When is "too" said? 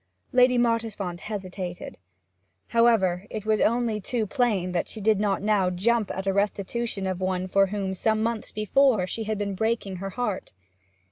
4.01-4.25